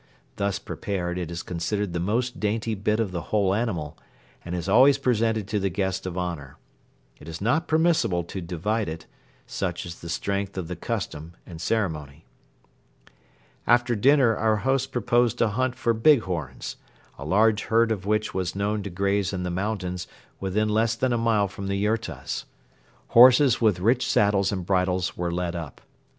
[0.37, 3.95] Thus prepared it is considered the most dainty bit of the whole animal
[4.43, 6.57] and is always presented to the guest of honor.
[7.19, 9.05] It is not permissible to divide it,
[9.45, 12.25] such is the strength of the custom and ceremony.
[13.67, 16.77] After dinner our host proposed a hunt for bighorns,
[17.19, 20.07] a large herd of which was known to graze in the mountains
[20.39, 22.45] within less than a mile from the yurtas.
[23.09, 25.79] Horses with rich saddles and bridles were led up.